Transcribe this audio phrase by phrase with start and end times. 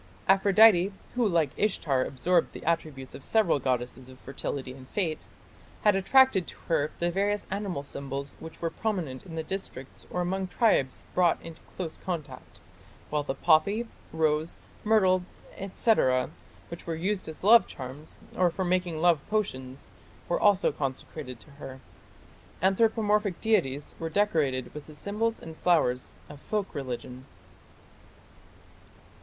[0.27, 5.25] Aphrodite, who like Ishtar absorbed the attributes of several goddesses of fertility and fate,
[5.83, 10.47] had attached to her the various animal symbols which were prominent in districts or among
[10.47, 12.59] tribes brought into close contact,
[13.11, 15.21] while the poppy, rose, myrtle,
[15.75, 15.93] &c.,
[16.69, 19.91] which were used as love charms, or for making love potions,
[20.27, 21.79] were also consecrated to her.
[22.63, 27.25] Anthropomorphic deities were decorated with the symbols and flowers of folk religion.